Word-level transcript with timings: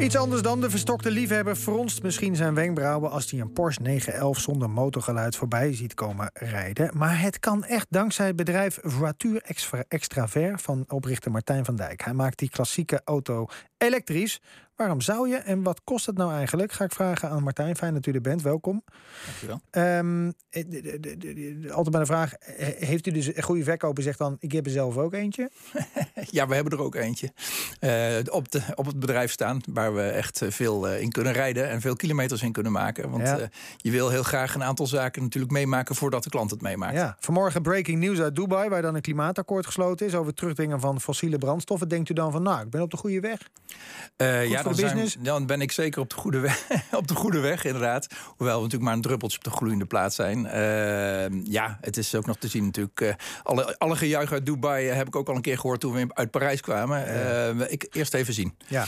Iets 0.00 0.16
anders 0.16 0.42
dan 0.42 0.60
de 0.60 0.70
verstokte 0.70 1.10
liefhebber 1.10 1.56
fronst 1.56 2.02
misschien 2.02 2.36
zijn 2.36 2.54
wenkbrauwen 2.54 3.10
als 3.10 3.30
hij 3.30 3.40
een 3.40 3.52
Porsche 3.52 3.82
911 3.82 4.38
zonder 4.38 4.70
motorgeluid 4.70 5.36
voorbij 5.36 5.74
ziet 5.74 5.94
komen 5.94 6.30
rijden. 6.34 6.90
Maar 6.96 7.20
het 7.20 7.38
kan 7.38 7.64
echt 7.64 7.86
dankzij 7.90 8.26
het 8.26 8.36
bedrijf 8.36 8.78
Voiture 8.82 9.42
Extravert 9.88 10.62
van 10.62 10.84
oprichter 10.88 11.30
Martijn 11.30 11.64
van 11.64 11.76
Dijk. 11.76 12.04
Hij 12.04 12.12
maakt 12.12 12.38
die 12.38 12.50
klassieke 12.50 13.00
auto 13.04 13.46
elektrisch. 13.78 14.40
Waarom 14.80 15.00
zou 15.00 15.28
je 15.28 15.36
en 15.36 15.62
wat 15.62 15.80
kost 15.84 16.06
het 16.06 16.16
nou 16.16 16.32
eigenlijk? 16.32 16.72
Ga 16.72 16.84
ik 16.84 16.92
vragen 16.92 17.30
aan 17.30 17.42
Martijn. 17.42 17.76
Fijn 17.76 17.94
dat 17.94 18.06
u 18.06 18.12
er 18.12 18.20
bent. 18.20 18.42
Welkom. 18.42 18.84
Dankjewel. 19.24 19.60
Um, 19.98 20.34
altijd 21.70 21.90
bij 21.90 22.00
de 22.00 22.06
vraag: 22.06 22.32
heeft 22.78 23.06
u 23.06 23.10
dus 23.10 23.36
een 23.36 23.42
goede 23.42 23.64
verkoper? 23.64 24.02
Zegt 24.02 24.18
dan: 24.18 24.36
Ik 24.38 24.52
heb 24.52 24.64
er 24.64 24.70
zelf 24.70 24.96
ook 24.96 25.12
eentje. 25.12 25.50
ja, 26.30 26.46
we 26.46 26.54
hebben 26.54 26.72
er 26.72 26.84
ook 26.84 26.94
eentje. 26.94 27.32
Uh, 27.80 28.34
op, 28.34 28.50
de, 28.50 28.62
op 28.74 28.86
het 28.86 28.98
bedrijf 28.98 29.32
staan 29.32 29.60
waar 29.72 29.94
we 29.94 30.02
echt 30.02 30.42
veel 30.48 30.88
in 30.88 31.10
kunnen 31.10 31.32
rijden 31.32 31.68
en 31.68 31.80
veel 31.80 31.96
kilometers 31.96 32.42
in 32.42 32.52
kunnen 32.52 32.72
maken. 32.72 33.10
Want 33.10 33.26
ja. 33.26 33.38
uh, 33.38 33.44
je 33.76 33.90
wil 33.90 34.08
heel 34.08 34.22
graag 34.22 34.54
een 34.54 34.64
aantal 34.64 34.86
zaken 34.86 35.22
natuurlijk 35.22 35.52
meemaken 35.52 35.94
voordat 35.94 36.22
de 36.22 36.30
klant 36.30 36.50
het 36.50 36.62
meemaakt. 36.62 36.94
Ja. 36.94 37.16
Vanmorgen 37.18 37.62
breaking 37.62 37.98
news 37.98 38.20
uit 38.20 38.36
Dubai, 38.36 38.68
waar 38.68 38.82
dan 38.82 38.94
een 38.94 39.00
klimaatakkoord 39.00 39.66
gesloten 39.66 40.06
is 40.06 40.14
over 40.14 40.34
terugdringen 40.34 40.80
van 40.80 41.00
fossiele 41.00 41.38
brandstoffen. 41.38 41.88
Denkt 41.88 42.08
u 42.08 42.14
dan 42.14 42.32
van: 42.32 42.42
Nou, 42.42 42.60
ik 42.60 42.70
ben 42.70 42.82
op 42.82 42.90
de 42.90 42.96
goede 42.96 43.20
weg? 43.20 43.48
ja, 44.16 44.62
dan, 44.76 45.08
zijn, 45.08 45.24
dan 45.24 45.46
ben 45.46 45.60
ik 45.60 45.72
zeker 45.72 46.00
op 46.00 46.10
de 46.10 46.16
goede 46.16 46.38
weg. 46.38 46.66
op 46.92 47.08
de 47.08 47.14
goede 47.14 47.40
weg, 47.40 47.64
inderdaad. 47.64 48.06
Hoewel 48.36 48.56
we 48.56 48.62
natuurlijk 48.62 48.82
maar 48.82 48.94
een 48.94 49.00
druppeltje 49.00 49.38
op 49.38 49.44
de 49.44 49.50
gloeiende 49.50 49.86
plaats 49.86 50.16
zijn. 50.16 50.44
Uh, 50.44 51.44
ja, 51.44 51.78
het 51.80 51.96
is 51.96 52.14
ook 52.14 52.26
nog 52.26 52.36
te 52.36 52.48
zien 52.48 52.64
natuurlijk. 52.64 53.00
Uh, 53.00 53.12
alle, 53.42 53.78
alle 53.78 53.96
gejuich 53.96 54.32
uit 54.32 54.46
Dubai 54.46 54.86
heb 54.86 55.06
ik 55.06 55.16
ook 55.16 55.28
al 55.28 55.34
een 55.34 55.42
keer 55.42 55.58
gehoord 55.58 55.80
toen 55.80 55.92
we 55.92 56.06
uit 56.08 56.30
Parijs 56.30 56.60
kwamen. 56.60 57.08
Uh, 57.08 57.70
ik 57.70 57.86
eerst 57.90 58.14
even 58.14 58.34
zien. 58.34 58.56
Ja. 58.66 58.86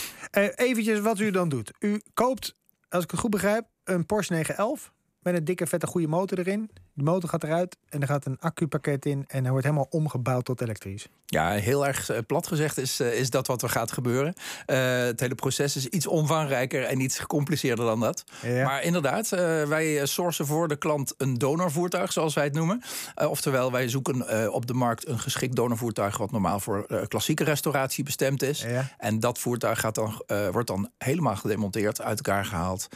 eventjes 0.55 1.00
wat 1.00 1.18
u 1.18 1.30
dan 1.30 1.48
doet. 1.48 1.72
U 1.78 2.00
koopt, 2.14 2.55
als 2.88 3.05
ik 3.05 3.10
het 3.10 3.20
goed 3.20 3.30
begrijp, 3.30 3.64
een 3.84 4.06
Porsche 4.06 4.33
911 4.33 4.92
met 5.23 5.34
een 5.34 5.45
dikke 5.45 5.67
vette 5.67 5.87
goede 5.87 6.09
motor 6.09 6.39
erin. 6.39 6.70
De 6.92 7.03
motor 7.03 7.28
gaat 7.28 7.45
eruit 7.45 7.77
en 7.89 8.01
er 8.01 8.06
gaat 8.06 8.27
een 8.27 8.41
accupakket 8.41 9.06
in 9.06 9.25
en 9.29 9.42
hij 9.42 9.51
wordt 9.51 9.67
helemaal 9.67 9.89
omgebouwd 9.91 10.45
tot 10.45 10.61
elektrisch. 10.61 11.09
Ja, 11.33 11.51
heel 11.51 11.87
erg 11.87 12.11
eh, 12.11 12.19
plat 12.27 12.47
gezegd 12.47 12.79
is, 12.79 13.01
eh, 13.01 13.19
is 13.19 13.31
dat 13.31 13.47
wat 13.47 13.62
er 13.62 13.69
gaat 13.69 13.92
gebeuren. 13.92 14.34
Uh, 14.67 14.77
het 14.97 15.20
hele 15.20 15.34
proces 15.34 15.77
is 15.77 15.87
iets 15.87 16.06
omvangrijker 16.06 16.84
en 16.84 17.01
iets 17.01 17.19
gecompliceerder 17.19 17.84
dan 17.84 18.01
dat. 18.01 18.25
Ja. 18.42 18.64
Maar 18.64 18.83
inderdaad, 18.83 19.33
uh, 19.33 19.39
wij 19.62 20.06
sourcen 20.06 20.47
voor 20.47 20.69
de 20.69 20.77
klant 20.77 21.14
een 21.17 21.34
donorvoertuig, 21.34 22.12
zoals 22.12 22.34
wij 22.34 22.45
het 22.45 22.55
noemen. 22.55 22.83
Uh, 23.23 23.31
oftewel, 23.31 23.73
wij 23.73 23.89
zoeken 23.89 24.53
op 24.53 24.67
de 24.67 24.75
markt 24.75 25.09
een 25.09 25.19
geschikt 25.19 25.57
donorvoertuig... 25.57 26.17
wat 26.17 26.31
normaal 26.31 26.61
voor 26.61 27.07
klassieke 27.09 27.45
restauratie 27.45 28.05
bestemd 28.05 28.42
is. 28.42 28.62
Ja. 28.62 28.89
En 28.98 29.20
dat 29.20 29.39
voertuig 29.39 29.81
gaat 29.81 29.95
dan, 29.95 30.23
wordt 30.53 30.69
dan 30.69 30.91
helemaal 30.98 31.36
gedemonteerd, 31.36 32.01
uit 32.01 32.17
elkaar 32.17 32.45
gehaald... 32.45 32.89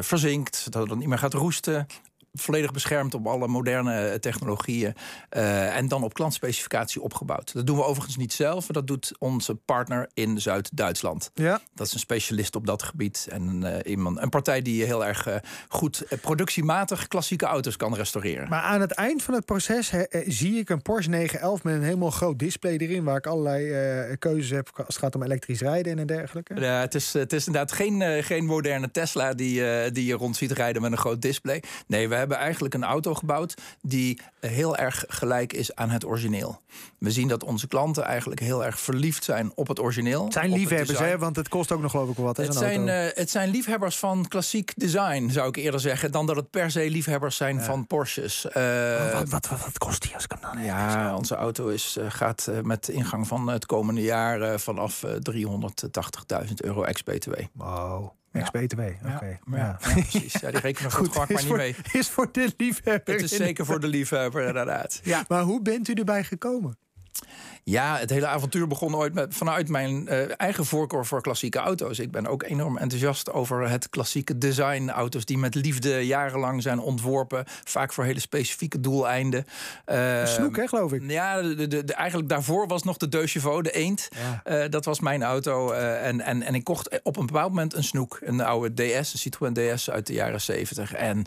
verzinkt, 0.00 0.64
dat 0.64 0.80
het 0.80 0.88
dan 0.88 0.98
niet 0.98 1.08
meer 1.08 1.17
gaat 1.18 1.34
roesten 1.34 1.86
volledig 2.40 2.70
beschermd 2.70 3.14
op 3.14 3.26
alle 3.26 3.48
moderne 3.48 3.94
eh, 3.94 4.14
technologieën. 4.14 4.94
Uh, 5.36 5.76
en 5.76 5.88
dan 5.88 6.02
op 6.02 6.14
klantspecificatie 6.14 7.02
opgebouwd. 7.02 7.54
Dat 7.54 7.66
doen 7.66 7.76
we 7.76 7.84
overigens 7.84 8.16
niet 8.16 8.32
zelf. 8.32 8.66
Dat 8.66 8.86
doet 8.86 9.12
onze 9.18 9.54
partner 9.54 10.08
in 10.14 10.40
Zuid-Duitsland. 10.40 11.30
Ja. 11.34 11.60
Dat 11.74 11.86
is 11.86 11.92
een 11.92 11.98
specialist 11.98 12.56
op 12.56 12.66
dat 12.66 12.82
gebied. 12.82 13.26
En 13.30 13.62
uh, 13.62 13.74
iemand, 13.84 14.22
een 14.22 14.28
partij 14.28 14.62
die 14.62 14.84
heel 14.84 15.06
erg 15.06 15.28
uh, 15.28 15.34
goed 15.68 16.04
productiematig 16.20 17.08
klassieke 17.08 17.46
auto's 17.46 17.76
kan 17.76 17.94
restaureren. 17.94 18.48
Maar 18.48 18.62
aan 18.62 18.80
het 18.80 18.92
eind 18.92 19.22
van 19.22 19.34
het 19.34 19.44
proces 19.44 19.90
he, 19.90 20.04
zie 20.26 20.58
ik 20.58 20.68
een 20.68 20.82
Porsche 20.82 21.10
911 21.10 21.62
met 21.62 21.74
een 21.74 21.82
helemaal 21.82 22.10
groot 22.10 22.38
display 22.38 22.76
erin. 22.76 23.04
Waar 23.04 23.16
ik 23.16 23.26
allerlei 23.26 24.16
keuzes 24.16 24.50
heb 24.50 24.70
als 24.76 24.86
het 24.86 24.96
gaat 24.96 25.14
om 25.14 25.22
elektrisch 25.22 25.60
rijden 25.60 25.98
en 25.98 26.06
dergelijke. 26.06 26.60
Ja, 26.60 26.80
het 26.80 26.94
is, 26.94 27.12
het 27.12 27.32
is 27.32 27.46
inderdaad 27.46 27.72
geen, 27.72 28.24
geen 28.24 28.44
moderne 28.44 28.90
Tesla 28.90 29.34
die, 29.34 29.90
die 29.90 30.06
je 30.06 30.14
rond 30.14 30.36
ziet 30.36 30.52
rijden 30.52 30.82
met 30.82 30.92
een 30.92 30.98
groot 30.98 31.22
display. 31.22 31.62
Nee, 31.86 32.08
we 32.08 32.14
hebben 32.14 32.27
eigenlijk 32.36 32.74
een 32.74 32.84
auto 32.84 33.14
gebouwd 33.14 33.54
die 33.80 34.20
heel 34.40 34.76
erg 34.76 35.04
gelijk 35.08 35.52
is 35.52 35.74
aan 35.74 35.90
het 35.90 36.04
origineel. 36.04 36.60
We 36.98 37.10
zien 37.10 37.28
dat 37.28 37.44
onze 37.44 37.68
klanten 37.68 38.04
eigenlijk 38.04 38.40
heel 38.40 38.64
erg 38.64 38.80
verliefd 38.80 39.24
zijn 39.24 39.52
op 39.54 39.68
het 39.68 39.80
origineel. 39.80 40.24
Het 40.24 40.32
zijn 40.32 40.52
liefhebbers, 40.52 40.98
hè? 40.98 41.18
Want 41.18 41.36
het 41.36 41.48
kost 41.48 41.72
ook 41.72 41.80
nog 41.80 41.90
geloof 41.90 42.10
ik 42.10 42.16
wel 42.16 42.24
wat. 42.24 42.36
Hè, 42.36 42.44
het, 42.44 42.54
zijn, 42.54 42.86
uh, 42.86 43.06
het 43.14 43.30
zijn 43.30 43.50
liefhebbers 43.50 43.98
van 43.98 44.28
klassiek 44.28 44.72
design, 44.76 45.28
zou 45.28 45.48
ik 45.48 45.56
eerder 45.56 45.80
zeggen, 45.80 46.12
dan 46.12 46.26
dat 46.26 46.36
het 46.36 46.50
per 46.50 46.70
se 46.70 46.90
liefhebbers 46.90 47.36
zijn 47.36 47.56
ja. 47.56 47.62
van 47.62 47.86
Porsches. 47.86 48.46
Uh, 48.56 49.12
wat, 49.12 49.28
wat, 49.28 49.48
wat, 49.48 49.60
wat, 49.60 49.78
kost 49.78 50.02
die 50.02 50.14
als 50.14 50.24
ik 50.24 50.30
hem 50.30 50.40
dan 50.40 50.64
Ja, 50.64 51.16
onze 51.16 51.34
auto 51.34 51.68
is, 51.68 51.96
uh, 51.98 52.04
gaat 52.08 52.50
met 52.62 52.88
ingang 52.88 53.26
van 53.26 53.48
het 53.48 53.66
komende 53.66 54.02
jaar 54.02 54.60
vanaf 54.60 55.04
380.000 55.06 56.52
euro 56.54 56.82
ex-BTW. 56.82 57.32
Wow. 57.52 58.16
Ex-BTW, 58.32 58.80
oké. 58.80 59.14
Okay. 59.14 59.38
Ja, 59.50 59.56
ja. 59.56 59.56
ja, 59.56 59.78
precies. 59.92 60.32
Ja, 60.32 60.50
die 60.50 60.60
rekenen 60.60 60.92
goed, 60.98 61.14
maar 61.14 61.28
niet 61.28 61.56
mee. 61.56 61.76
Is 61.92 62.08
voor 62.08 62.32
de 62.32 62.52
liefhebber. 62.56 63.14
Het 63.14 63.22
is 63.22 63.30
zeker 63.30 63.66
voor 63.66 63.80
de 63.80 63.88
liefhebber, 63.88 64.46
inderdaad. 64.46 65.00
Ja. 65.02 65.24
Maar 65.28 65.42
hoe 65.42 65.62
bent 65.62 65.88
u 65.88 65.92
erbij 65.92 66.24
gekomen? 66.24 66.78
Ja, 67.64 67.96
het 67.98 68.10
hele 68.10 68.26
avontuur 68.26 68.66
begon 68.66 68.96
ooit 68.96 69.14
met, 69.14 69.34
vanuit 69.34 69.68
mijn 69.68 70.06
uh, 70.08 70.40
eigen 70.40 70.64
voorkeur 70.64 71.06
voor 71.06 71.22
klassieke 71.22 71.58
auto's. 71.58 71.98
Ik 71.98 72.10
ben 72.10 72.26
ook 72.26 72.42
enorm 72.42 72.76
enthousiast 72.76 73.32
over 73.32 73.70
het 73.70 73.88
klassieke 73.88 74.38
design. 74.38 74.88
Auto's 74.88 75.24
die 75.24 75.38
met 75.38 75.54
liefde 75.54 76.06
jarenlang 76.06 76.62
zijn 76.62 76.78
ontworpen. 76.78 77.44
Vaak 77.64 77.92
voor 77.92 78.04
hele 78.04 78.20
specifieke 78.20 78.80
doeleinden. 78.80 79.46
Uh, 79.86 80.26
snoek, 80.26 80.56
hè, 80.56 80.68
geloof 80.68 80.92
ik? 80.92 81.02
Ja, 81.06 81.42
de, 81.42 81.66
de, 81.66 81.84
de, 81.84 81.94
eigenlijk 81.94 82.28
daarvoor 82.28 82.66
was 82.66 82.82
nog 82.82 82.96
de 82.96 83.08
Deux 83.08 83.32
de 83.32 83.70
Eend. 83.70 84.08
Ja. 84.44 84.62
Uh, 84.64 84.70
dat 84.70 84.84
was 84.84 85.00
mijn 85.00 85.22
auto. 85.22 85.72
en, 85.72 86.20
en, 86.20 86.42
en 86.42 86.54
ik 86.54 86.64
kocht 86.64 87.00
op 87.02 87.16
een 87.16 87.26
bepaald 87.26 87.48
moment 87.48 87.74
een 87.74 87.84
snoek. 87.84 88.18
Een 88.22 88.40
oude 88.40 88.74
DS, 88.74 89.12
een 89.12 89.18
Citroën 89.18 89.52
DS 89.52 89.90
uit 89.90 90.06
de 90.06 90.12
jaren 90.12 90.40
70. 90.40 90.92
En 90.92 91.24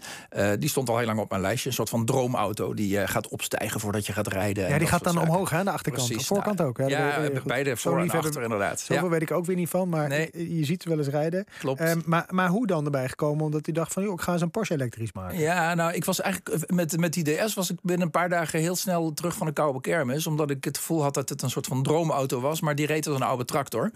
die 0.60 0.70
stond 0.70 0.90
al 0.90 0.98
heel 0.98 1.06
lang 1.06 1.20
op 1.20 1.30
mijn 1.30 1.42
lijstje. 1.42 1.70
Een 1.70 1.76
soort 1.76 1.90
van 1.90 2.06
droomauto 2.06 2.74
die 2.74 3.08
gaat 3.08 3.28
opstijgen 3.28 3.80
voordat 3.80 4.06
je 4.06 4.14
gaat 4.14 4.28
rijden. 4.28 4.70
Ja, 4.70 4.78
die 4.78 4.88
gaat 4.88 5.04
dan 5.04 5.20
omhoog 5.20 5.50
hè, 5.50 5.58
aan 5.58 5.66
de 5.66 5.72
achterkant. 5.72 6.08
Precies 6.08 6.21
voorkant 6.26 6.58
nou, 6.58 6.70
ook. 6.70 6.78
Hè? 6.78 6.86
Ja, 6.86 7.22
ja 7.22 7.42
beide 7.46 7.78
voor 7.78 8.00
en 8.00 8.10
achter 8.10 8.42
inderdaad. 8.42 8.80
Zoveel 8.80 9.04
ja. 9.04 9.10
weet 9.10 9.22
ik 9.22 9.32
ook 9.32 9.46
weer 9.46 9.56
niet 9.56 9.70
van, 9.70 9.90
maar 9.90 10.08
nee. 10.08 10.58
je 10.58 10.66
ziet 10.66 10.84
wel 10.84 10.98
eens 10.98 11.08
rijden. 11.08 11.46
Klopt. 11.60 11.82
Um, 11.82 12.02
maar, 12.06 12.26
maar 12.30 12.48
hoe 12.48 12.68
dan 12.68 12.86
erbij 12.86 13.10
gekomen? 13.10 13.46
Omdat 13.46 13.68
u 13.68 13.72
dacht 13.72 13.94
van, 13.94 14.04
joh, 14.04 14.14
ik 14.14 14.22
ga 14.22 14.32
eens 14.32 14.42
een 14.42 14.52
Porsche 14.52 14.74
elektrisch 14.74 15.14
maken. 15.14 15.40
Ja, 15.40 15.74
nou, 15.74 15.94
ik 15.94 16.06
was 16.06 16.22
eigenlijk 16.22 16.72
met, 16.72 16.98
met 16.98 17.14
die 17.14 17.24
DS 17.24 17.54
was 17.54 17.72
ik 17.72 17.78
binnen 17.82 18.06
een 18.06 18.12
paar 18.12 18.30
dagen 18.30 18.60
heel 18.60 18.76
snel 18.76 19.14
terug 19.14 19.36
van 19.36 19.48
de 19.48 19.54
koude 19.54 19.82
kermis. 19.82 20.28
Omdat 20.28 20.50
ik 20.50 20.64
het 20.64 20.78
gevoel 20.78 21.02
had 21.02 21.14
dat 21.14 21.30
het 21.30 21.42
een 21.42 21.50
soort 21.50 21.68
van 21.68 21.84
droomauto 21.84 22.40
was. 22.40 22.62
Maar 22.62 22.76
die 22.76 22.86
reed 22.86 23.08
als 23.08 23.16
een 23.16 23.22
oude 23.22 23.46
tractor. 23.46 23.92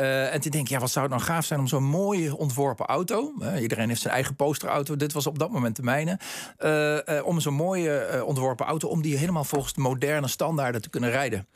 Uh, 0.00 0.32
en 0.34 0.40
toen 0.40 0.50
denk 0.50 0.64
ik, 0.64 0.70
ja, 0.70 0.78
wat 0.78 0.90
zou 0.90 1.06
het 1.06 1.14
nou 1.14 1.26
gaaf 1.26 1.44
zijn 1.44 1.60
om 1.60 1.66
zo'n 1.66 1.84
mooie 1.84 2.36
ontworpen 2.36 2.86
auto. 2.86 3.32
Uh, 3.40 3.62
iedereen 3.62 3.88
heeft 3.88 4.00
zijn 4.00 4.14
eigen 4.14 4.36
posterauto. 4.36 4.96
Dit 4.96 5.12
was 5.12 5.26
op 5.26 5.38
dat 5.38 5.50
moment 5.50 5.76
de 5.76 5.82
mijne. 5.82 6.18
Uh, 6.58 7.26
om 7.26 7.40
zo'n 7.40 7.54
mooie 7.54 8.22
ontworpen 8.24 8.66
auto, 8.66 8.88
om 8.88 9.02
die 9.02 9.16
helemaal 9.16 9.44
volgens 9.44 9.72
de 9.72 9.80
moderne 9.80 10.28
standaarden 10.28 10.82
te 10.82 10.90
kunnen 10.90 11.10
rijden. 11.10 11.46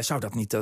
Zou 0.00 0.20
dat 0.20 0.34
niet 0.34 0.52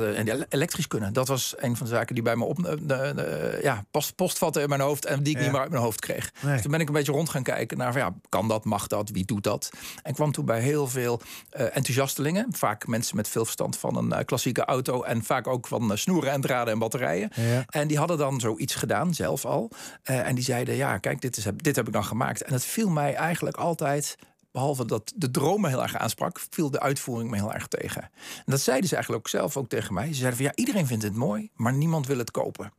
elektrisch 0.49 0.87
kunnen? 0.87 1.13
Dat 1.13 1.27
was 1.27 1.53
een 1.57 1.77
van 1.77 1.85
de 1.85 1.91
zaken 1.91 2.15
die 2.15 2.23
bij 2.23 2.35
me 2.35 2.43
op 2.43 2.77
de, 2.81 3.59
ja, 3.61 3.83
post, 3.91 4.15
post 4.15 4.37
vatte 4.37 4.61
in 4.61 4.69
mijn 4.69 4.81
hoofd 4.81 5.05
en 5.05 5.23
die 5.23 5.33
ik 5.33 5.37
ja. 5.37 5.43
niet 5.43 5.51
meer 5.51 5.61
uit 5.61 5.69
mijn 5.69 5.83
hoofd 5.83 5.99
kreeg. 5.99 6.31
Nee. 6.41 6.53
Dus 6.53 6.61
toen 6.61 6.71
ben 6.71 6.79
ik 6.79 6.87
een 6.87 6.93
beetje 6.93 7.11
rond 7.11 7.29
gaan 7.29 7.43
kijken 7.43 7.77
naar 7.77 7.91
van, 7.91 8.01
ja, 8.01 8.13
kan 8.29 8.47
dat, 8.47 8.65
mag 8.65 8.87
dat, 8.87 9.09
wie 9.09 9.25
doet 9.25 9.43
dat? 9.43 9.69
En 10.03 10.13
kwam 10.13 10.31
toen 10.31 10.45
bij 10.45 10.61
heel 10.61 10.87
veel 10.87 11.21
enthousiastelingen, 11.49 12.47
vaak 12.51 12.87
mensen 12.87 13.15
met 13.15 13.27
veel 13.27 13.43
verstand 13.43 13.77
van 13.77 14.11
een 14.11 14.25
klassieke 14.25 14.65
auto 14.65 15.03
en 15.03 15.23
vaak 15.23 15.47
ook 15.47 15.67
van 15.67 15.97
snoeren 15.97 16.31
en 16.31 16.41
draden 16.41 16.73
en 16.73 16.79
batterijen. 16.79 17.29
Ja. 17.35 17.63
En 17.69 17.87
die 17.87 17.97
hadden 17.97 18.17
dan 18.17 18.39
zoiets 18.39 18.75
gedaan, 18.75 19.13
zelf 19.13 19.45
al. 19.45 19.71
en 20.03 20.35
die 20.35 20.43
zeiden, 20.43 20.75
ja, 20.75 20.97
kijk, 20.97 21.21
dit, 21.21 21.37
is, 21.37 21.45
dit 21.55 21.75
heb 21.75 21.87
ik 21.87 21.93
dan 21.93 22.05
gemaakt. 22.05 22.43
En 22.43 22.53
het 22.53 22.65
viel 22.65 22.89
mij 22.89 23.13
eigenlijk 23.13 23.57
altijd 23.57 24.15
behalve 24.53 24.85
dat 24.85 25.13
de 25.15 25.31
dromen 25.31 25.69
heel 25.69 25.81
erg 25.81 25.97
aansprak, 25.97 26.39
viel 26.49 26.71
de 26.71 26.79
uitvoering 26.79 27.29
me 27.29 27.37
heel 27.37 27.53
erg 27.53 27.67
tegen. 27.67 28.01
En 28.35 28.43
dat 28.45 28.61
zeiden 28.61 28.87
ze 28.87 28.95
eigenlijk 28.95 29.25
ook 29.25 29.31
zelf 29.31 29.57
ook 29.57 29.69
tegen 29.69 29.93
mij. 29.93 30.07
Ze 30.07 30.13
zeiden 30.13 30.35
van 30.35 30.45
ja, 30.45 30.55
iedereen 30.55 30.87
vindt 30.87 31.03
het 31.03 31.15
mooi, 31.15 31.49
maar 31.55 31.73
niemand 31.73 32.07
wil 32.07 32.17
het 32.17 32.31
kopen. 32.31 32.73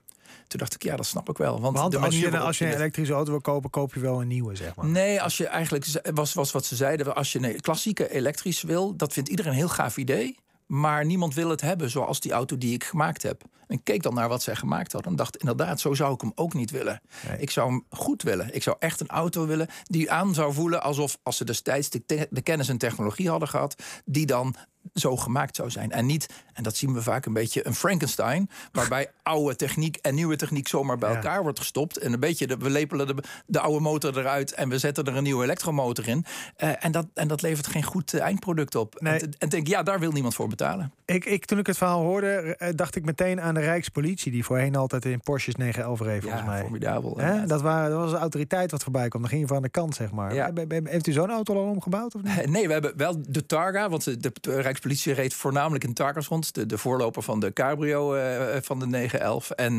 Toen 0.46 0.58
dacht 0.58 0.74
ik, 0.74 0.82
ja, 0.82 0.96
dat 0.96 1.06
snap 1.06 1.28
ik 1.28 1.36
wel. 1.36 1.60
Want, 1.60 1.78
want 1.78 1.92
de 1.92 1.98
als, 1.98 2.18
je, 2.18 2.38
als 2.38 2.58
je 2.58 2.66
een 2.66 2.74
elektrische 2.74 3.12
auto 3.12 3.30
wil 3.30 3.40
kopen, 3.40 3.70
koop 3.70 3.94
je 3.94 4.00
wel 4.00 4.20
een 4.20 4.28
nieuwe, 4.28 4.56
zeg 4.56 4.74
maar. 4.74 4.86
Nee, 4.86 5.22
als 5.22 5.36
je 5.36 5.46
eigenlijk, 5.46 5.86
was, 6.14 6.32
was 6.32 6.52
wat 6.52 6.64
ze 6.64 6.76
zeiden, 6.76 7.14
als 7.14 7.32
je 7.32 7.48
een 7.48 7.60
klassieke 7.60 8.10
elektrisch 8.10 8.62
wil, 8.62 8.96
dat 8.96 9.12
vindt 9.12 9.28
iedereen 9.28 9.52
een 9.52 9.58
heel 9.58 9.68
gaaf 9.68 9.96
idee. 9.96 10.38
Maar 10.66 11.04
niemand 11.04 11.34
wil 11.34 11.50
het 11.50 11.60
hebben 11.60 11.90
zoals 11.90 12.20
die 12.20 12.32
auto 12.32 12.58
die 12.58 12.74
ik 12.74 12.84
gemaakt 12.84 13.22
heb. 13.22 13.42
En 13.66 13.76
ik 13.76 13.84
keek 13.84 14.02
dan 14.02 14.14
naar 14.14 14.28
wat 14.28 14.42
zij 14.42 14.56
gemaakt 14.56 14.92
hadden. 14.92 15.10
En 15.10 15.16
dacht, 15.16 15.36
inderdaad, 15.36 15.80
zo 15.80 15.94
zou 15.94 16.14
ik 16.14 16.20
hem 16.20 16.32
ook 16.34 16.54
niet 16.54 16.70
willen. 16.70 17.00
Nee. 17.28 17.38
Ik 17.38 17.50
zou 17.50 17.70
hem 17.70 17.84
goed 17.90 18.22
willen. 18.22 18.54
Ik 18.54 18.62
zou 18.62 18.76
echt 18.78 19.00
een 19.00 19.08
auto 19.08 19.46
willen 19.46 19.68
die 19.82 20.10
aan 20.10 20.34
zou 20.34 20.52
voelen 20.52 20.82
alsof 20.82 21.18
als 21.22 21.36
ze 21.36 21.44
destijds 21.44 21.90
de, 21.90 22.26
de 22.30 22.42
kennis 22.42 22.68
en 22.68 22.78
technologie 22.78 23.28
hadden 23.28 23.48
gehad, 23.48 23.82
die 24.04 24.26
dan 24.26 24.54
zo 24.92 25.16
gemaakt 25.16 25.56
zou 25.56 25.70
zijn. 25.70 25.90
En 25.90 26.06
niet, 26.06 26.26
en 26.52 26.62
dat 26.62 26.76
zien 26.76 26.94
we 26.94 27.02
vaak 27.02 27.26
een 27.26 27.32
beetje, 27.32 27.66
een 27.66 27.74
Frankenstein. 27.74 28.50
Waarbij 28.72 29.10
oude 29.24 29.56
techniek 29.56 29.96
en 29.96 30.14
nieuwe 30.14 30.36
techniek 30.36 30.68
zomaar 30.68 30.98
bij 30.98 31.14
elkaar 31.14 31.42
wordt 31.42 31.58
gestopt. 31.58 31.96
En 31.96 32.12
een 32.12 32.20
beetje, 32.20 32.46
de, 32.46 32.56
we 32.56 32.70
lepelen 32.70 33.06
de, 33.06 33.14
de, 33.46 33.60
oude 33.60 33.80
motor 33.80 34.18
eruit 34.18 34.52
en 34.52 34.68
we 34.68 34.78
zetten 34.78 35.04
er 35.04 35.16
een 35.16 35.22
nieuwe 35.22 35.44
elektromotor 35.44 36.08
in. 36.08 36.24
Uh, 36.58 36.84
en, 36.84 36.92
dat, 36.92 37.06
en 37.14 37.28
dat 37.28 37.42
levert 37.42 37.66
geen 37.66 37.82
goed 37.82 38.14
eindproduct 38.14 38.74
op. 38.74 39.00
Nee. 39.00 39.20
En, 39.20 39.30
en 39.38 39.48
denk, 39.48 39.66
ja, 39.66 39.82
daar 39.82 40.00
wil 40.00 40.12
niemand 40.12 40.34
voor 40.34 40.48
betalen. 40.48 40.92
Ik, 41.04 41.24
ik, 41.24 41.44
toen 41.44 41.58
ik 41.58 41.66
het 41.66 41.76
verhaal 41.76 42.02
hoorde, 42.02 42.72
dacht 42.74 42.96
ik 42.96 43.04
meteen 43.04 43.40
aan 43.40 43.54
de 43.54 43.60
Rijkspolitie. 43.60 44.32
Die 44.32 44.44
voorheen 44.44 44.76
altijd 44.76 45.04
in 45.04 45.20
Porsches 45.20 45.54
911 45.54 46.00
reed, 46.00 46.22
volgens 46.22 46.42
ja, 46.42 46.48
mij. 46.48 46.60
formidabel. 46.60 47.16
Dat, 47.46 47.62
waren, 47.62 47.90
dat 47.90 48.00
was 48.00 48.10
de 48.10 48.16
autoriteit 48.16 48.70
wat 48.70 48.82
voorbij 48.82 49.08
kwam. 49.08 49.20
Dan 49.20 49.30
ging 49.30 49.42
je 49.42 49.48
van 49.48 49.62
de 49.62 49.68
kant, 49.68 49.94
zeg 49.94 50.12
maar. 50.12 50.34
Ja. 50.34 50.52
Heeft 50.84 51.06
u 51.06 51.12
zo'n 51.12 51.30
auto 51.30 51.54
al 51.54 51.70
omgebouwd? 51.70 52.14
Of 52.14 52.22
niet? 52.22 52.32
Nee, 52.54 52.66
we 52.66 52.72
hebben 52.72 52.96
wel 52.96 53.22
de 53.28 53.46
Targa. 53.46 53.88
Want 53.88 54.04
de, 54.04 54.32
de 54.40 54.60
Rijkspolitie 54.60 55.12
reed 55.12 55.34
voornamelijk 55.34 55.84
in 55.84 55.92
Targas 55.94 56.28
rond. 56.28 56.54
De, 56.54 56.66
de 56.66 56.78
voorloper 56.78 57.22
van 57.22 57.40
de 57.40 57.52
Cabrio 57.52 58.16
uh, 58.16 58.22
van 58.60 58.78
de 58.78 58.86
911. 59.18 59.50
En 59.50 59.72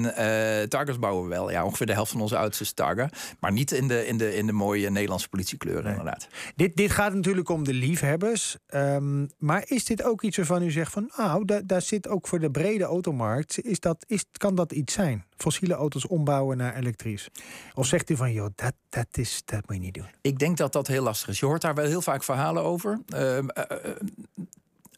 uh, 0.94 1.00
bouwen 1.00 1.24
we 1.24 1.30
wel. 1.30 1.52
Ja, 1.52 1.66
ongeveer 1.66 1.86
de 1.86 1.94
helft 1.94 2.12
van 2.12 2.22
onze 2.22 2.36
auto's 2.36 2.62
is 2.62 2.72
Targa. 2.72 3.10
Maar 3.40 3.52
niet 3.52 3.72
in 3.72 3.88
de, 3.88 4.08
in 4.08 4.18
de, 4.18 4.36
in 4.36 4.46
de 4.46 4.52
mooie 4.52 4.90
Nederlandse 4.90 5.30
politiekleuren, 5.30 5.84
nee. 5.84 5.92
inderdaad. 5.92 6.28
Dit, 6.56 6.76
dit 6.76 6.92
gaat 6.92 7.14
natuurlijk 7.14 7.50
om 7.50 7.64
de 7.64 7.74
liefhebbers. 7.74 8.58
Um, 8.74 9.30
maar 9.38 9.64
is 9.66 9.86
dit 9.86 10.04
ook 10.04 10.22
iets 10.22 10.38
waarvan 10.38 10.64
u 10.64 10.72
zegt 10.72 10.92
van... 10.92 11.12
nou, 11.18 11.46
daar, 11.46 11.68
daar 11.68 11.82
zit 11.82 12.08
ook 12.08 12.28
voor 12.28 12.40
de 12.40 12.52
brede 12.52 12.84
automarkt... 12.84 13.64
Is 13.66 13.80
dat, 13.80 14.06
is, 14.08 14.26
kan 14.32 14.56
dat 14.56 14.72
iets 14.72 14.94
zijn? 14.94 15.26
Fossiele 15.38 15.74
auto's 15.74 16.08
ombouwen 16.08 16.58
naar 16.58 16.76
elektrisch? 16.76 17.30
Of 17.74 17.86
zegt 17.86 18.10
u 18.10 18.16
van, 18.16 18.32
joh, 18.32 18.50
dat, 18.56 18.74
dat, 18.90 19.08
is, 19.12 19.42
dat 19.46 19.68
moet 19.68 19.76
je 19.76 19.82
niet 19.82 19.94
doen? 19.94 20.08
Ik 20.22 20.40
denk 20.40 20.58
dat 20.58 20.74
dat 20.74 20.88
heel 20.88 21.04
lastig 21.04 21.28
is. 21.28 21.40
Je 21.40 21.46
hoort 21.46 21.62
daar 21.62 21.76
wel 21.76 21.86
heel 21.86 22.02
vaak 22.02 22.24
verhalen 22.24 22.64
over. 22.64 23.00
Uh, 23.14 23.38
uh, 23.38 23.44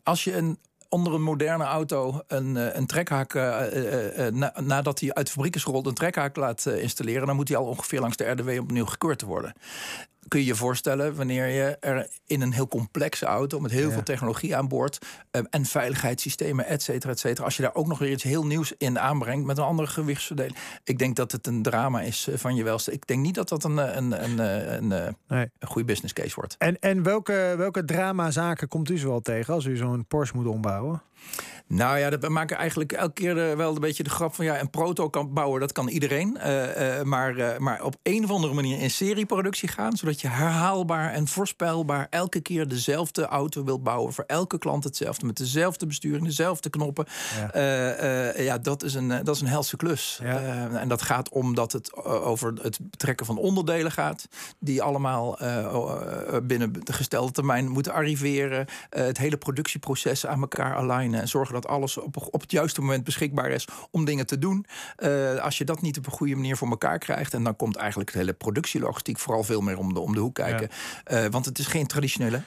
als 0.03 0.23
je 0.23 0.35
een 0.35 0.57
onder 0.89 1.13
een 1.13 1.23
moderne 1.23 1.63
auto 1.63 2.21
een, 2.27 2.77
een 2.77 2.85
trekhaak, 2.85 3.33
uh, 3.33 3.61
na, 4.31 4.53
nadat 4.63 4.99
hij 4.99 5.13
uit 5.13 5.25
de 5.25 5.31
fabriek 5.31 5.55
is 5.55 5.63
gerold, 5.63 5.85
een 5.85 5.93
trekhaak 5.93 6.35
laat 6.35 6.65
installeren, 6.65 7.27
dan 7.27 7.35
moet 7.35 7.47
hij 7.47 7.57
al 7.57 7.65
ongeveer 7.65 7.99
langs 7.99 8.17
de 8.17 8.29
RDW 8.29 8.49
opnieuw 8.49 8.85
gekeurd 8.85 9.21
worden 9.21 9.53
kun 10.27 10.39
je 10.39 10.45
je 10.45 10.55
voorstellen 10.55 11.15
wanneer 11.15 11.47
je 11.47 11.77
er 11.79 12.07
in 12.25 12.41
een 12.41 12.53
heel 12.53 12.67
complexe 12.67 13.25
auto 13.25 13.59
met 13.59 13.71
heel 13.71 13.91
veel 13.91 14.03
technologie 14.03 14.55
aan 14.55 14.67
boord 14.67 15.05
uh, 15.31 15.41
en 15.49 15.65
veiligheidssystemen, 15.65 16.65
et 16.65 16.81
cetera, 16.83 17.11
et 17.11 17.19
cetera, 17.19 17.45
als 17.45 17.55
je 17.55 17.61
daar 17.61 17.75
ook 17.75 17.87
nog 17.87 17.99
weer 17.99 18.11
iets 18.11 18.23
heel 18.23 18.45
nieuws 18.45 18.73
in 18.77 18.99
aanbrengt 18.99 19.45
met 19.45 19.57
een 19.57 19.63
andere 19.63 19.87
gewichtsverdeling. 19.87 20.57
Ik 20.83 20.97
denk 20.97 21.15
dat 21.15 21.31
het 21.31 21.47
een 21.47 21.61
drama 21.61 22.01
is 22.01 22.27
van 22.33 22.55
je 22.55 22.63
welste. 22.63 22.91
Ik 22.91 23.07
denk 23.07 23.21
niet 23.21 23.35
dat 23.35 23.49
dat 23.49 23.63
een, 23.63 23.77
een, 23.97 24.23
een, 24.23 24.39
een, 24.39 25.15
nee. 25.27 25.49
een 25.59 25.67
goede 25.67 25.87
business 25.87 26.13
case 26.13 26.35
wordt. 26.35 26.55
En, 26.57 26.79
en 26.79 27.03
welke, 27.03 27.53
welke 27.57 27.85
dramazaken 27.85 28.67
komt 28.67 28.89
u 28.89 28.97
zoal 28.97 29.21
tegen 29.21 29.53
als 29.53 29.65
u 29.65 29.77
zo'n 29.77 30.05
Porsche 30.07 30.35
moet 30.35 30.47
ombouwen? 30.47 31.01
Nou 31.67 31.97
ja, 31.97 32.17
we 32.17 32.29
maken 32.29 32.57
eigenlijk 32.57 32.91
elke 32.91 33.13
keer 33.13 33.57
wel 33.57 33.75
een 33.75 33.81
beetje 33.81 34.03
de 34.03 34.09
grap 34.09 34.35
van 34.35 34.45
ja, 34.45 34.59
een 34.59 34.69
proto 34.69 35.09
kan 35.09 35.33
bouwen, 35.33 35.59
dat 35.59 35.71
kan 35.71 35.87
iedereen. 35.87 36.37
Uh, 36.37 36.97
uh, 36.97 37.01
maar, 37.03 37.37
uh, 37.37 37.57
maar 37.57 37.83
op 37.83 37.95
een 38.03 38.23
of 38.23 38.29
andere 38.29 38.53
manier 38.53 38.79
in 38.79 38.91
serieproductie 38.91 39.67
gaan, 39.67 39.97
zodat 39.97 40.16
je 40.21 40.27
herhaalbaar 40.27 41.13
en 41.13 41.27
voorspelbaar 41.27 42.07
elke 42.09 42.39
keer 42.39 42.67
dezelfde 42.67 43.25
auto 43.25 43.63
wilt 43.63 43.83
bouwen. 43.83 44.13
Voor 44.13 44.23
elke 44.27 44.57
klant 44.57 44.83
hetzelfde, 44.83 45.25
met 45.25 45.37
dezelfde 45.37 45.85
besturing, 45.85 46.25
dezelfde 46.25 46.69
knoppen. 46.69 47.05
Ja, 47.53 48.41
ja 48.41 48.57
dat, 48.57 48.83
is 48.83 48.93
een, 48.93 49.07
dat 49.07 49.35
is 49.35 49.41
een 49.41 49.47
helse 49.47 49.77
klus. 49.77 50.19
Ja. 50.23 50.69
en 50.69 50.87
dat 50.87 51.01
gaat 51.01 51.29
omdat 51.29 51.71
het 51.71 51.95
over 52.03 52.53
het 52.61 52.79
betrekken 52.81 53.25
van 53.25 53.37
onderdelen 53.37 53.91
gaat, 53.91 54.27
die 54.59 54.81
allemaal 54.81 55.37
binnen 56.43 56.73
de 56.83 56.93
gestelde 56.93 57.31
termijn 57.31 57.67
moeten 57.69 57.93
arriveren. 57.93 58.65
het 58.89 59.17
hele 59.17 59.37
productieproces 59.37 60.25
aan 60.25 60.41
elkaar 60.41 60.75
alignen 60.75 61.21
en 61.21 61.27
zorgen 61.27 61.53
dat 61.53 61.67
alles 61.67 61.97
op, 61.97 62.27
op 62.31 62.41
het 62.41 62.51
juiste 62.51 62.81
moment 62.81 63.03
beschikbaar 63.03 63.49
is 63.49 63.67
om 63.91 64.05
dingen 64.05 64.25
te 64.25 64.39
doen. 64.39 64.65
Als 65.41 65.57
je 65.57 65.65
dat 65.65 65.81
niet 65.81 65.97
op 65.97 66.05
een 66.05 66.11
goede 66.11 66.35
manier 66.35 66.57
voor 66.57 66.69
elkaar 66.69 66.99
krijgt, 66.99 67.33
en 67.33 67.43
dan 67.43 67.55
komt 67.55 67.75
eigenlijk 67.75 68.11
de 68.11 68.17
hele 68.17 68.33
productielogistiek 68.33 69.19
vooral 69.19 69.43
veel 69.43 69.61
meer 69.61 69.77
om 69.77 69.93
de, 69.93 69.99
om 70.07 70.13
de 70.13 70.19
hoek 70.19 70.35
kijken. 70.35 70.69
Ja. 71.03 71.23
Uh, 71.23 71.31
want 71.31 71.45
het 71.45 71.59
is 71.59 71.67
geen 71.67 71.87
traditionele 71.87 72.41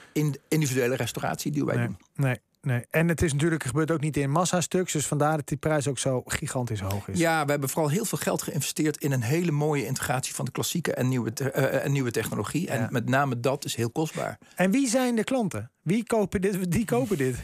individuele 0.49 0.97
restauratie 0.97 1.53
die 1.53 1.65
wij 1.65 1.77
nee, 1.77 1.87
doen. 1.87 1.97
Nee. 2.15 2.39
Nee, 2.62 2.87
en 2.91 3.09
het 3.09 3.23
is 3.23 3.33
natuurlijk 3.33 3.65
gebeurt 3.65 3.91
ook 3.91 4.01
niet 4.01 4.17
in 4.17 4.31
massastuks, 4.31 4.93
dus 4.93 5.07
vandaar 5.07 5.37
dat 5.37 5.47
die 5.47 5.57
prijs 5.57 5.89
ook 5.89 5.99
zo 5.99 6.23
gigantisch 6.27 6.81
hoog 6.81 7.09
is. 7.09 7.19
Ja, 7.19 7.45
we 7.45 7.51
hebben 7.51 7.69
vooral 7.69 7.91
heel 7.91 8.05
veel 8.05 8.19
geld 8.19 8.43
geïnvesteerd 8.43 8.97
in 8.97 9.12
een 9.12 9.23
hele 9.23 9.51
mooie 9.51 9.87
integratie 9.87 10.35
van 10.35 10.45
de 10.45 10.51
klassieke 10.51 10.95
en 10.95 11.09
nieuwe, 11.09 11.33
uh, 11.41 11.85
en 11.85 11.93
nieuwe 11.93 12.11
technologie. 12.11 12.67
Ja. 12.67 12.73
En 12.73 12.89
met 12.91 13.09
name 13.09 13.41
dat 13.41 13.65
is 13.65 13.75
heel 13.75 13.91
kostbaar. 13.91 14.39
En 14.55 14.71
wie 14.71 14.89
zijn 14.89 15.15
de 15.15 15.25
klanten? 15.25 15.71
Wie 15.83 16.05
kopen 16.05 16.41
dit? 16.41 16.73
Die 16.73 16.85
kopen 16.85 17.17
dit? 17.17 17.37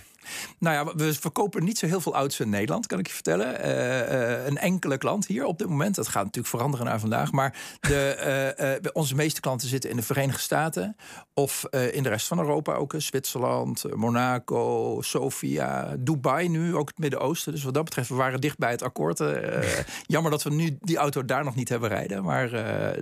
Nou 0.59 0.75
ja, 0.75 0.97
we 0.97 1.15
verkopen 1.15 1.65
niet 1.65 1.79
zo 1.79 1.87
heel 1.87 2.01
veel 2.01 2.15
auto's 2.15 2.41
in 2.41 2.49
Nederland, 2.49 2.87
kan 2.87 2.99
ik 2.99 3.07
je 3.07 3.13
vertellen. 3.13 3.67
Uh, 3.67 4.39
uh, 4.41 4.47
een 4.47 4.59
enkele 4.59 4.99
klant 4.99 5.27
hier 5.27 5.45
op 5.45 5.59
dit 5.59 5.69
moment. 5.69 5.95
Dat 5.95 6.09
gaat 6.09 6.25
natuurlijk 6.25 6.55
veranderen 6.55 6.87
naar 6.87 7.01
vandaag. 7.01 7.33
Maar 7.33 7.59
de, 7.81 8.81
uh, 8.85 8.91
onze 8.93 9.15
meeste 9.15 9.41
klanten 9.41 9.69
zitten 9.69 9.91
in 9.91 9.97
de 9.97 10.03
Verenigde 10.03 10.41
Staten. 10.41 10.97
Of 11.35 11.65
in 11.71 12.03
de 12.03 12.09
rest 12.09 12.27
van 12.27 12.39
Europa 12.39 12.75
ook. 12.75 12.95
Zwitserland, 12.97 13.95
Monaco, 13.95 14.99
Sofia, 15.01 15.97
Dubai 15.99 16.49
nu, 16.49 16.77
ook 16.77 16.89
het 16.89 16.99
Midden-Oosten. 16.99 17.53
Dus 17.53 17.63
wat 17.63 17.75
dat 17.75 17.85
betreft, 17.85 18.09
we 18.09 18.15
waren 18.15 18.41
dicht 18.41 18.59
bij 18.59 18.71
het 18.71 18.83
akkoord. 18.83 19.19
jammer 20.07 20.31
dat 20.31 20.43
we 20.43 20.51
nu 20.51 20.79
die 20.81 20.97
auto 20.97 21.25
daar 21.25 21.45
nog 21.45 21.55
niet 21.55 21.69
hebben 21.69 21.89
rijden. 21.89 22.25
Maar 22.25 22.51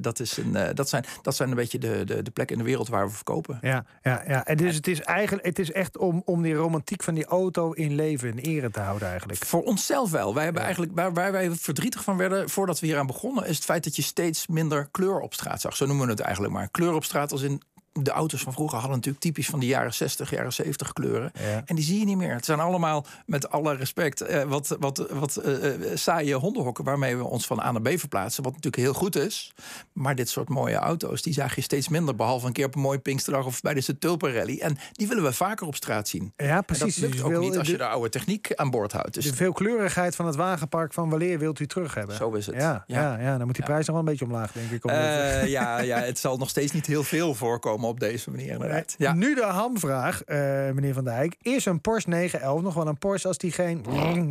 dat, 0.00 0.20
is 0.20 0.36
een, 0.36 0.74
dat, 0.74 0.88
zijn, 0.88 1.04
dat 1.22 1.36
zijn 1.36 1.48
een 1.48 1.54
beetje 1.54 1.78
de, 1.78 2.04
de, 2.04 2.22
de 2.22 2.30
plekken 2.30 2.56
in 2.56 2.62
de 2.62 2.68
wereld 2.68 2.88
waar 2.88 3.06
we 3.06 3.14
verkopen. 3.14 3.58
Ja, 3.60 3.84
ja, 4.02 4.22
ja. 4.26 4.44
En 4.44 4.56
dus 4.56 4.74
het 4.74 4.86
is 4.86 5.00
eigenlijk 5.00 5.46
het 5.46 5.58
is 5.58 5.72
echt 5.72 5.98
om, 5.98 6.22
om 6.24 6.42
die 6.42 6.54
romantiek 6.54 7.02
van 7.02 7.13
die 7.14 7.24
auto 7.24 7.72
in 7.72 7.94
leven, 7.94 8.28
in 8.28 8.38
ere 8.38 8.70
te 8.70 8.80
houden 8.80 9.08
eigenlijk? 9.08 9.44
Voor 9.44 9.62
onszelf 9.62 10.10
wel. 10.10 10.34
Wij 10.34 10.44
hebben 10.44 10.62
eigenlijk, 10.62 10.92
waar, 10.94 11.12
waar 11.12 11.32
wij 11.32 11.50
verdrietig 11.50 12.02
van 12.04 12.16
werden 12.16 12.50
voordat 12.50 12.80
we 12.80 12.86
hier 12.86 12.98
aan 12.98 13.06
begonnen, 13.06 13.46
is 13.46 13.56
het 13.56 13.64
feit 13.64 13.84
dat 13.84 13.96
je 13.96 14.02
steeds 14.02 14.46
minder 14.46 14.88
kleur 14.90 15.20
op 15.20 15.34
straat 15.34 15.60
zag. 15.60 15.76
Zo 15.76 15.86
noemen 15.86 16.04
we 16.04 16.12
het 16.12 16.20
eigenlijk 16.20 16.54
maar. 16.54 16.68
Kleur 16.68 16.92
op 16.92 17.04
straat 17.04 17.32
als 17.32 17.42
in 17.42 17.62
de 18.02 18.10
auto's 18.10 18.42
van 18.42 18.52
vroeger 18.52 18.78
hadden 18.78 18.96
natuurlijk 18.96 19.24
typisch 19.24 19.46
van 19.46 19.60
de 19.60 19.66
jaren 19.66 19.94
60, 19.94 20.30
jaren 20.30 20.52
70 20.52 20.92
kleuren. 20.92 21.32
Ja. 21.34 21.62
En 21.64 21.74
die 21.74 21.84
zie 21.84 21.98
je 21.98 22.04
niet 22.04 22.16
meer. 22.16 22.34
Het 22.34 22.44
zijn 22.44 22.60
allemaal, 22.60 23.06
met 23.26 23.50
alle 23.50 23.74
respect, 23.74 24.20
eh, 24.20 24.42
wat, 24.42 24.76
wat, 24.80 25.06
wat 25.10 25.40
uh, 25.44 25.70
saaie 25.94 26.34
hondenhokken 26.34 26.84
waarmee 26.84 27.16
we 27.16 27.24
ons 27.24 27.46
van 27.46 27.60
A 27.60 27.72
naar 27.72 27.82
B 27.82 27.98
verplaatsen. 27.98 28.42
Wat 28.42 28.52
natuurlijk 28.52 28.82
heel 28.82 28.94
goed 28.94 29.16
is. 29.16 29.52
Maar 29.92 30.14
dit 30.14 30.28
soort 30.28 30.48
mooie 30.48 30.76
auto's, 30.76 31.22
die 31.22 31.32
zag 31.32 31.54
je 31.54 31.60
steeds 31.60 31.88
minder. 31.88 32.16
Behalve 32.16 32.46
een 32.46 32.52
keer 32.52 32.66
op 32.66 32.74
een 32.74 32.80
mooie 32.80 32.98
Pinksterdag 32.98 33.46
of 33.46 33.60
bij 33.60 33.74
de 33.74 33.98
Tulpen 33.98 34.32
Rally. 34.32 34.58
En 34.58 34.76
die 34.92 35.08
willen 35.08 35.22
we 35.22 35.32
vaker 35.32 35.66
op 35.66 35.74
straat 35.74 36.08
zien. 36.08 36.32
Ja, 36.36 36.60
precies. 36.60 36.96
En 36.96 37.02
dat 37.02 37.10
lukt 37.10 37.34
ook 37.34 37.42
niet 37.42 37.58
als 37.58 37.68
je 37.68 37.76
de 37.76 37.86
oude 37.86 38.08
techniek 38.08 38.54
aan 38.54 38.70
boord 38.70 38.92
houdt. 38.92 39.14
Dus 39.14 39.24
de 39.24 39.34
veelkleurigheid 39.34 40.16
van 40.16 40.26
het 40.26 40.36
wagenpark 40.36 40.92
van 40.92 41.10
wanneer 41.10 41.38
wilt 41.38 41.60
u 41.60 41.66
terug 41.66 41.94
hebben? 41.94 42.16
Zo 42.16 42.32
is 42.32 42.46
het. 42.46 42.54
Ja, 42.54 42.84
ja. 42.86 43.00
ja, 43.00 43.20
ja 43.20 43.36
dan 43.36 43.46
moet 43.46 43.56
die 43.56 43.64
prijs 43.64 43.86
nog 43.86 43.96
wel 43.96 44.04
een 44.04 44.10
beetje 44.10 44.24
omlaag, 44.24 44.52
denk 44.52 44.70
ik. 44.70 44.84
Uh, 44.90 45.46
ja, 45.46 45.80
ja, 45.80 45.98
het 45.98 46.18
zal 46.18 46.36
nog 46.36 46.48
steeds 46.48 46.72
niet 46.72 46.86
heel 46.86 47.04
veel 47.04 47.34
voorkomen 47.34 47.83
op 47.84 48.00
deze 48.00 48.30
manier. 48.30 48.84
Ja. 48.96 49.12
Nu 49.12 49.34
de 49.34 49.44
hamvraag, 49.44 50.22
uh, 50.26 50.36
meneer 50.70 50.94
Van 50.94 51.04
Dijk. 51.04 51.36
Is 51.42 51.64
een 51.64 51.80
Porsche 51.80 52.08
911 52.08 52.62
nog 52.62 52.74
wel 52.74 52.86
een 52.86 52.98
Porsche 52.98 53.28
als 53.28 53.38
die 53.38 53.52
geen 53.52 53.84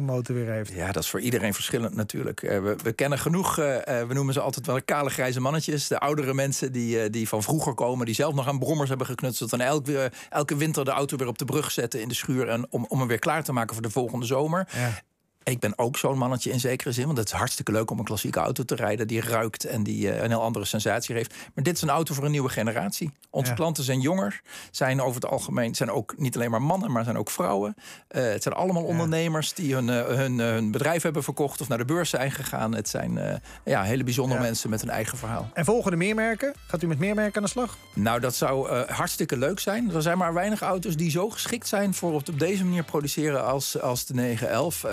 motor 0.05 0.35
weer 0.35 0.51
heeft? 0.51 0.73
Ja, 0.73 0.91
dat 0.91 1.03
is 1.03 1.09
voor 1.09 1.19
iedereen 1.19 1.53
verschillend 1.53 1.95
natuurlijk. 1.95 2.41
Uh, 2.41 2.49
we, 2.49 2.75
we, 2.83 2.91
kennen 2.91 3.19
genoeg, 3.19 3.59
uh, 3.59 3.65
we 3.85 4.13
noemen 4.13 4.33
ze 4.33 4.39
altijd 4.39 4.65
wel 4.65 4.83
kale 4.83 5.09
grijze 5.09 5.41
mannetjes. 5.41 5.87
De 5.87 5.99
oudere 5.99 6.33
mensen 6.33 6.71
die, 6.71 7.09
die 7.09 7.27
van 7.27 7.43
vroeger 7.43 7.73
komen, 7.73 8.05
die 8.05 8.15
zelf 8.15 8.33
nog 8.33 8.47
aan 8.47 8.59
brommers 8.59 8.89
hebben 8.89 9.07
geknutseld. 9.07 9.53
En 9.53 9.61
elke, 9.61 10.11
elke 10.29 10.55
winter 10.55 10.85
de 10.85 10.91
auto 10.91 11.17
weer 11.17 11.27
op 11.27 11.37
de 11.37 11.45
brug 11.45 11.71
zetten 11.71 12.01
in 12.01 12.07
de 12.07 12.13
schuur. 12.13 12.49
En 12.49 12.65
om, 12.69 12.85
om 12.87 12.99
hem 12.99 13.07
weer 13.07 13.19
klaar 13.19 13.43
te 13.43 13.53
maken 13.53 13.73
voor 13.73 13.83
de 13.83 13.89
volgende 13.89 14.25
zomer. 14.25 14.67
Ja. 14.73 15.01
Ik 15.43 15.59
ben 15.59 15.77
ook 15.77 15.97
zo'n 15.97 16.17
mannetje 16.17 16.51
in 16.51 16.59
zekere 16.59 16.91
zin. 16.91 17.05
Want 17.05 17.17
het 17.17 17.27
is 17.27 17.33
hartstikke 17.33 17.71
leuk 17.71 17.91
om 17.91 17.99
een 17.99 18.05
klassieke 18.05 18.39
auto 18.39 18.63
te 18.63 18.75
rijden. 18.75 19.07
Die 19.07 19.21
ruikt 19.21 19.65
en 19.65 19.83
die 19.83 20.05
uh, 20.05 20.21
een 20.21 20.29
heel 20.29 20.41
andere 20.41 20.65
sensatie 20.65 21.15
heeft. 21.15 21.35
Maar 21.53 21.63
dit 21.63 21.75
is 21.75 21.81
een 21.81 21.89
auto 21.89 22.13
voor 22.13 22.23
een 22.25 22.31
nieuwe 22.31 22.49
generatie. 22.49 23.11
Onze 23.29 23.49
ja. 23.49 23.55
klanten 23.55 23.83
zijn 23.83 23.99
jonger. 23.99 24.41
Zijn 24.71 25.01
over 25.01 25.21
het 25.21 25.25
algemeen 25.25 25.75
zijn 25.75 25.91
ook 25.91 26.13
niet 26.17 26.35
alleen 26.35 26.51
maar 26.51 26.61
mannen, 26.61 26.91
maar 26.91 27.03
zijn 27.03 27.17
ook 27.17 27.29
vrouwen. 27.29 27.75
Uh, 28.11 28.23
het 28.23 28.43
zijn 28.43 28.55
allemaal 28.55 28.81
ja. 28.81 28.87
ondernemers 28.87 29.53
die 29.53 29.73
hun, 29.73 29.87
uh, 29.87 30.05
hun, 30.05 30.39
hun, 30.39 30.71
bedrijf 30.71 31.01
hebben 31.03 31.23
verkocht. 31.23 31.61
Of 31.61 31.67
naar 31.67 31.77
de 31.77 31.85
beurs 31.85 32.09
zijn 32.09 32.31
gegaan. 32.31 32.75
Het 32.75 32.89
zijn 32.89 33.41
ja, 33.63 33.83
hele 33.83 34.03
bijzondere 34.03 34.39
ja. 34.39 34.45
mensen 34.45 34.69
met 34.69 34.81
een 34.81 34.89
eigen 34.89 35.17
verhaal. 35.17 35.49
En 35.53 35.65
volgende 35.65 35.97
meermerken? 35.97 36.53
Gaat 36.67 36.81
u 36.83 36.87
met 36.87 36.99
meermerken 36.99 37.35
aan 37.35 37.43
de 37.43 37.49
slag? 37.49 37.77
Nou, 37.93 38.19
dat 38.19 38.35
zou 38.35 38.83
hartstikke 38.85 39.37
leuk 39.37 39.59
zijn. 39.59 39.91
Er 39.91 40.01
zijn 40.01 40.17
maar 40.17 40.33
weinig 40.33 40.61
auto's 40.61 40.95
die 40.95 41.11
zo 41.11 41.29
geschikt 41.29 41.67
zijn 41.67 41.93
voor 41.93 42.15
het 42.15 42.29
op 42.29 42.39
deze 42.39 42.65
manier 42.65 42.83
produceren 42.83 43.45
als, 43.45 43.81
als 43.81 44.05
de 44.05 44.13
911 44.13 44.83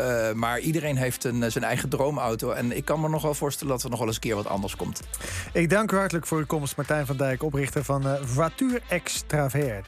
maar 0.40 0.59
iedereen 0.59 0.97
heeft 0.97 1.25
een, 1.25 1.52
zijn 1.52 1.64
eigen 1.64 1.88
droomauto. 1.88 2.50
En 2.50 2.76
ik 2.76 2.85
kan 2.85 3.00
me 3.00 3.09
nog 3.09 3.23
wel 3.23 3.35
voorstellen 3.35 3.73
dat 3.73 3.82
er 3.82 3.90
nog 3.90 3.99
wel 3.99 4.06
eens 4.06 4.16
een 4.16 4.23
keer 4.23 4.35
wat 4.35 4.47
anders 4.47 4.76
komt. 4.76 5.00
Ik 5.52 5.70
dank 5.70 5.92
u 5.92 5.97
hartelijk 5.97 6.26
voor 6.26 6.38
uw 6.38 6.47
komst, 6.47 6.76
Martijn 6.76 7.06
van 7.06 7.16
Dijk, 7.16 7.42
oprichter 7.42 7.85
van 7.85 8.06
uh, 8.06 8.14
Voiture 8.23 8.80
Extravert. 8.88 9.78